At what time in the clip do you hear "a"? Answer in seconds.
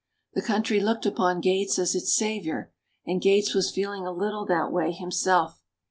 4.07-4.11